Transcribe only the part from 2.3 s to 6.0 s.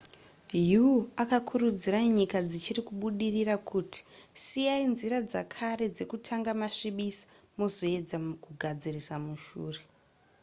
dzichiri kubudirira kuti siyai nzira dzekare